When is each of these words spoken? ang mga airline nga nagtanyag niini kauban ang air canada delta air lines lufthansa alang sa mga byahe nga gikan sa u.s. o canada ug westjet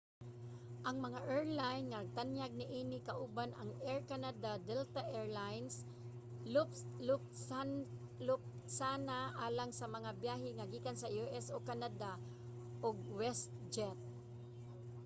ang 0.87 0.97
mga 1.05 1.19
airline 1.35 1.85
nga 1.89 1.99
nagtanyag 2.03 2.53
niini 2.59 2.97
kauban 3.09 3.51
ang 3.55 3.71
air 3.89 4.01
canada 4.11 4.51
delta 4.69 5.01
air 5.17 5.27
lines 5.41 5.75
lufthansa 7.07 9.21
alang 9.45 9.71
sa 9.79 9.85
mga 9.95 10.09
byahe 10.21 10.49
nga 10.53 10.69
gikan 10.73 10.97
sa 10.99 11.11
u.s. 11.23 11.45
o 11.55 11.57
canada 11.69 12.11
ug 12.87 12.95
westjet 13.19 13.99